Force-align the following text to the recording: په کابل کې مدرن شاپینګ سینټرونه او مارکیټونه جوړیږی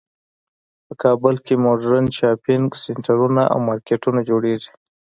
په 0.85 0.93
کابل 1.03 1.35
کې 1.45 1.55
مدرن 1.65 2.05
شاپینګ 2.17 2.67
سینټرونه 2.83 3.41
او 3.51 3.57
مارکیټونه 3.67 4.19
جوړیږی 4.29 4.69